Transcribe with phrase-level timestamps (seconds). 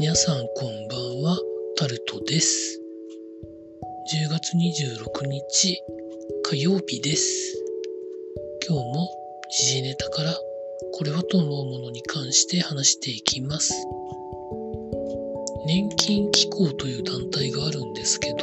[0.00, 1.36] 皆さんこんばんは、
[1.76, 2.80] タルトです。
[4.30, 5.76] 10月26日
[6.44, 7.60] 火曜日です。
[8.68, 9.08] 今日も
[9.50, 10.32] 時事ネタから
[10.92, 13.74] これはと思うものに関して話していきます。
[15.66, 18.36] 年金機構という団体があるんですけど、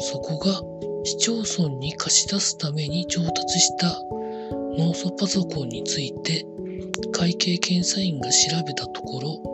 [0.00, 0.60] そこが
[1.04, 3.86] 市町村に貸し出すために調達した
[4.76, 6.44] ノートパソコンについて
[7.12, 9.49] 会計検査院が調べたところ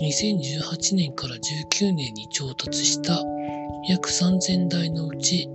[0.00, 3.22] 2018年から19年に調達した
[3.88, 5.48] 約3000台のうち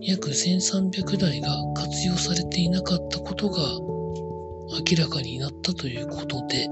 [0.00, 3.58] 約1300台が活用されていなかったことが
[4.88, 6.68] 明らかになったということで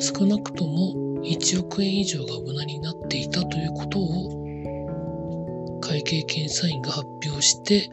[0.00, 7.90] 少なくとも1億円以上が無駄になっていたということを会計検査院が発表して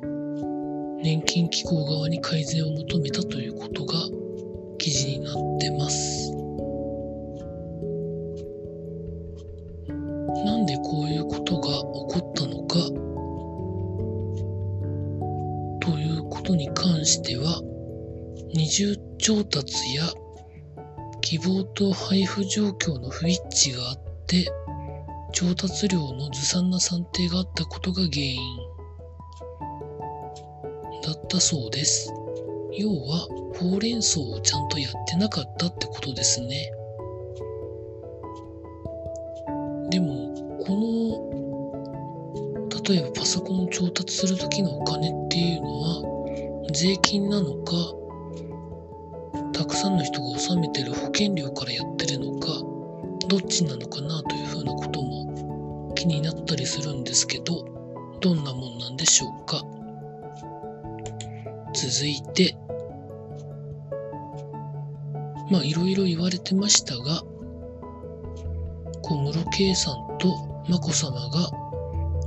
[1.02, 3.94] 年金機構側に改善を求めたということが
[4.80, 6.45] 記事になってます。
[18.54, 20.04] 二重調達や
[21.22, 24.48] 希望と配布状況の不一致があって
[25.34, 28.38] 調達量のずさんな算定があったことが原因
[31.04, 32.12] だったそうです。
[32.78, 33.28] 要は
[33.60, 36.72] ほうれん草をちゃんとやってなかったってことですね。
[39.90, 40.34] でも
[40.66, 41.36] この
[42.84, 46.04] 例えばパソコンを調達する時のお金っていうのは
[46.74, 47.74] 税金なのか
[49.76, 52.48] くさんの人が納めてる保険料からやってるのか
[53.28, 57.66] どっちなのかなというふうなことも気になったりするんですけど
[58.22, 59.62] どんなもんなんでしょうか。
[61.74, 62.56] 続いて
[65.52, 67.22] まあいろいろ言われてましたが
[69.02, 70.30] 小室圭さんと
[70.70, 71.52] 眞子さまが、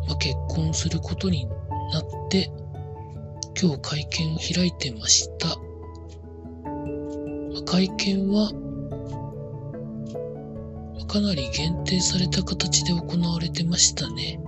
[0.07, 2.53] まあ、結婚することになって
[3.59, 5.57] 今日会見を開いてました、
[7.71, 8.51] 会見は
[11.07, 14.41] かなり限定された形で行われてましたね。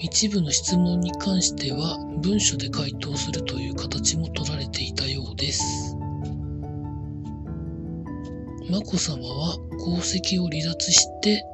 [0.00, 5.94] 一部の質問に関しては文書で回答するという形も取られていたようです。
[8.70, 11.44] 眞子さまは皇籍を離脱して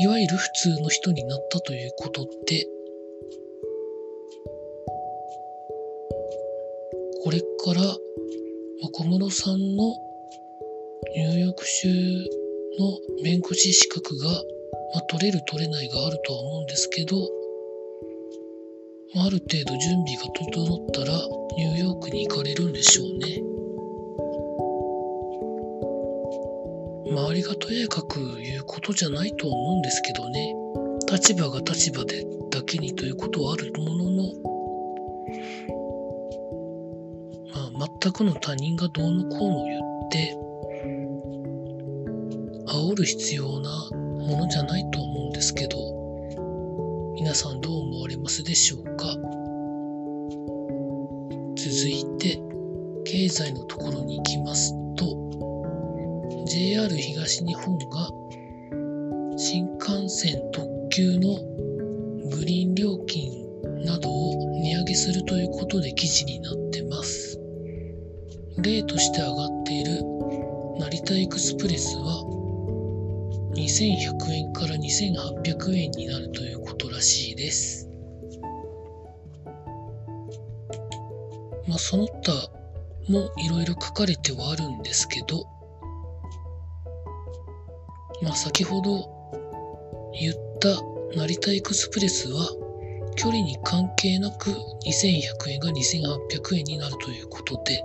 [0.00, 2.64] いわゆる普通の人になったということで
[7.22, 7.82] これから
[8.92, 9.94] 小室さんの
[11.16, 14.34] ニューヨーク州の弁護士資格が、ま
[14.96, 17.16] あ、取れる取れないがあるとは思うんですけど、
[19.14, 21.12] まあ、ある程度準備が整ったら
[21.56, 23.42] ニューヨークに行かれるんでしょうね。
[27.10, 30.54] 周りがとやかく言うことじゃないとは思うんですけどね。
[31.10, 34.49] 立場が立場でだけにということはあるものの、
[38.02, 40.34] 全くの他人がどうのこうの言って、
[42.66, 45.76] 煽る必要なものじゃないと思うんですけど、
[47.14, 49.04] 皆さんどう思われますでしょうか？
[51.56, 52.40] 続いて、
[53.04, 55.04] 経済のところに行きますと、
[56.46, 58.08] JR 東日本が
[59.36, 61.38] 新幹線特急の
[62.30, 63.30] グリーン料金
[63.84, 66.59] などを値上げするということで記事になって。
[68.62, 70.02] 例として挙がっている
[70.78, 72.24] 成田エクスプレスは
[73.54, 77.88] 2100円から2800円になるということらしいです。
[81.66, 82.32] まあその他
[83.08, 85.44] もいろいろ書かれてはあるんですけど、
[88.22, 89.08] まあ先ほど
[90.18, 90.68] 言った
[91.16, 92.48] 成田エクスプレスは
[93.16, 94.50] 距離に関係なく
[94.86, 97.84] 2100円が2800円になるということで、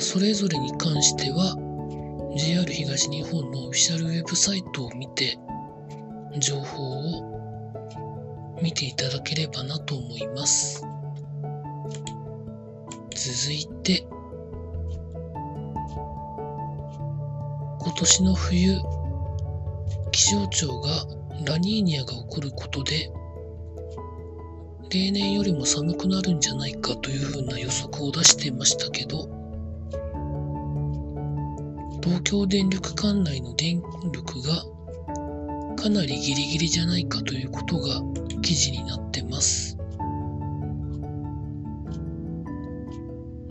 [0.00, 1.56] それぞれに関しては
[2.36, 5.38] JR 東日本のオフィシャルウェブサイトを見て
[6.38, 10.84] 情報を見ていただければなと思います。
[13.20, 14.06] 続いて
[17.78, 18.78] 今年の冬
[20.12, 20.90] 気象庁が
[21.44, 23.10] ラニーニャが起こることで
[24.90, 29.39] 例年よりも寒くなるんじゃないかというふうな予測を出してましたけど
[32.10, 33.80] 東京電力管内の電
[34.12, 34.64] 力が
[35.76, 38.02] かなりギリギリじゃないかということが
[38.42, 39.76] 記事になってます。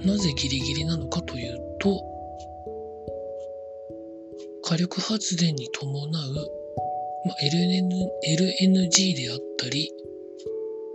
[0.05, 2.03] なぜギリギリなのかというと、
[4.63, 6.09] 火力発電に伴う、
[7.25, 7.87] まあ、LN
[8.59, 9.89] LNG であったり、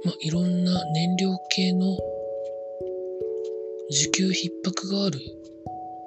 [0.04, 1.96] まあ、いろんな燃料系の
[3.90, 5.18] 需給逼迫がある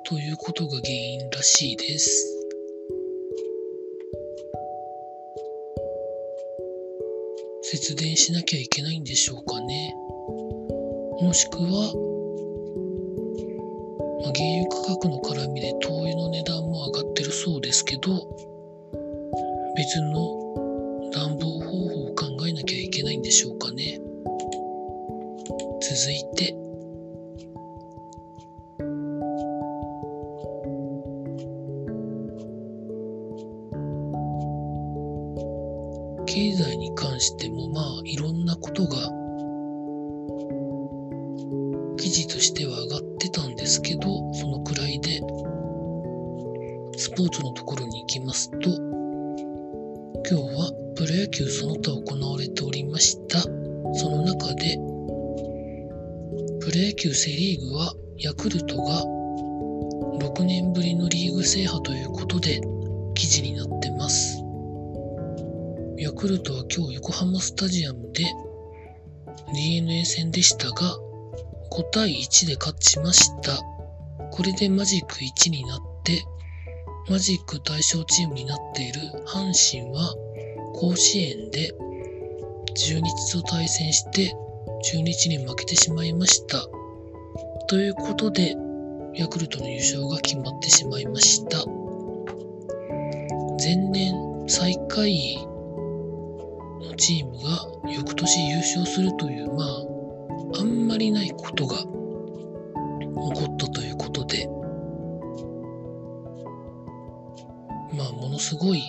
[0.07, 2.33] ということが原因らしいです。
[7.61, 9.93] 節電しなきゃいけないんでしょうかね。
[11.21, 11.91] もしくは、
[14.23, 18.13] まあ、原油価格の絡みで灯油の値段も上がってるそうですけど、
[19.75, 21.56] 別の暖房
[36.37, 38.95] 経済に関してもまあいろんなことが
[41.97, 44.01] 記事としては上がってたんですけど
[44.35, 45.19] そのくらいで
[46.95, 48.69] スポーツのところに行きますと
[50.29, 53.49] 今日はプロ野球その他行われておりましたそ
[54.07, 54.77] の中で
[56.59, 59.01] プロ野球セ・リーグはヤクルトが
[60.19, 62.61] 6年ぶりのリーグ制覇ということで
[63.15, 64.36] 記事になってます。
[65.97, 68.23] ヤクルトは今日横浜スタジアムで
[69.51, 70.95] DNA 戦でしたが
[71.71, 73.57] 5対1で勝ちました。
[74.31, 76.23] これでマジック1になって
[77.09, 80.13] マジック対象チームになっている阪神は
[80.75, 81.73] 甲子園で
[82.75, 84.35] 中日と対戦して
[84.83, 86.67] 中日に負けてしまいました。
[87.67, 88.55] ということで
[89.15, 91.65] ヤクルトの優勝が決まってしまいました。
[93.59, 95.56] 前年最下位
[96.97, 104.47] チームが翌年優勝するという、まあ、あんまりないことが起こったということで、
[107.95, 108.81] まあ、ものすごい、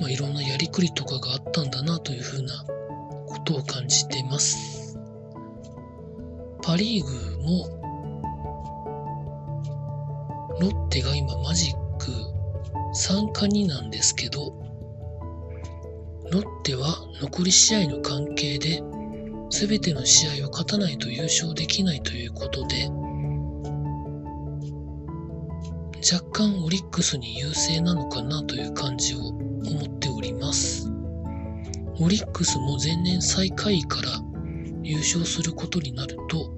[0.00, 2.64] まあ、いろんなやりくりとかがあったんだなというふうな
[3.26, 4.98] ことを感じてます。
[6.62, 7.68] パ・リーグも、
[10.60, 12.10] ロッテが今マジック
[12.94, 14.63] 3か2なんですけど、
[16.34, 18.82] ロッテは残り試合の関係で
[19.50, 22.90] 全ての試合を勝たないと優勝できないということで
[26.12, 30.90] 若干オリックスに優勢なのかなという感じを思っております
[32.00, 34.08] オリックスも前年最下位から
[34.82, 36.50] 優勝することになると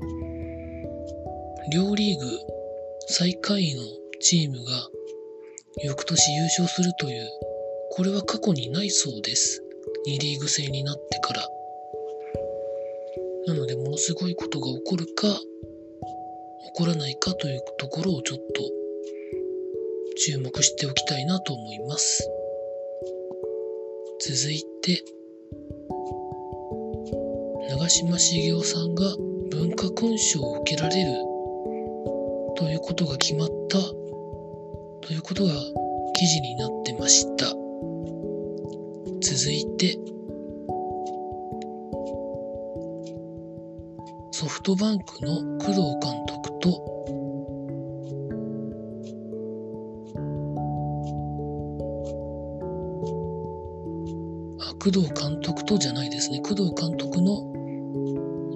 [1.71, 2.27] 両リーグ
[3.09, 3.83] 最下位の
[4.23, 4.89] チームが
[5.85, 7.29] 翌年優勝するという
[7.91, 9.66] これは過去にないそうです。
[10.07, 11.49] 2リーグ制になってから。
[13.47, 18.45] なので、ものすごいことが起こるか、起こらないかというところをちょっと
[20.17, 22.29] 注目しておきたいなと思います。
[24.21, 25.05] 続いて、
[27.69, 29.05] 長嶋茂雄さんが
[29.51, 31.13] 文化勲章を受けられる
[32.57, 33.79] ということが決まった
[35.07, 35.53] ということが
[36.15, 37.66] 記事になってました。
[39.29, 39.99] 続いて、
[44.31, 46.69] ソフトバンクの工藤監督と、
[54.61, 56.41] あ、工藤監督とじゃないですね。
[56.43, 57.51] 工藤監督の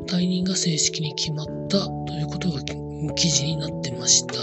[0.06, 2.62] 退任が正式に決まったということが
[3.16, 4.34] 記事になってました。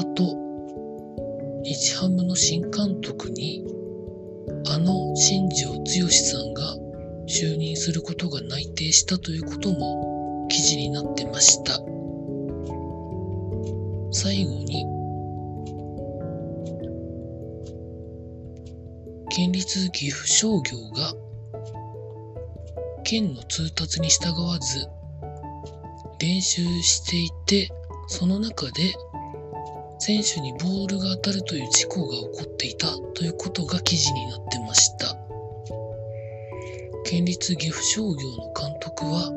[0.00, 0.36] あと、
[1.62, 3.75] 日ハムの新監督に
[4.68, 6.76] あの新庄剛志さんが
[7.28, 11.80] 就任することが内定したということも記事になってました。
[14.12, 14.86] 最後に、
[19.30, 21.12] 県立岐阜商業が
[23.04, 24.88] 県の通達に従わず
[26.18, 27.70] 練習していて、
[28.08, 28.94] その中で
[30.06, 32.86] 選手にボールが当たるという事故が起こっていた
[33.16, 35.16] ということが記事になってました。
[37.04, 39.32] 県立岐阜商業の監督は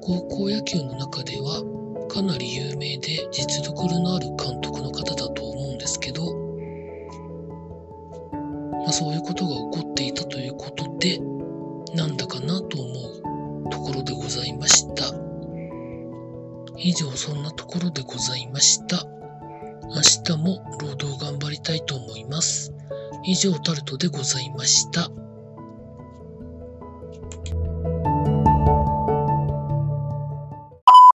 [0.00, 1.62] 高校野球の中では
[2.08, 6.34] かなり有名で実力のある監督の方だと思うんですけど、
[8.32, 11.18] まあ、そういうことが起こっていたということで
[11.94, 15.14] なんだかなと思うところでございました。
[16.78, 19.21] 以上そんなところでございました。
[19.84, 22.72] 明日も労働頑張りたいと思います。
[23.24, 25.21] 以上タルトでございました。